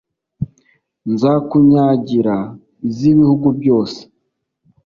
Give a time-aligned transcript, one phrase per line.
[1.13, 2.35] nzakunyagira
[2.87, 3.99] iz’ibihugu byose,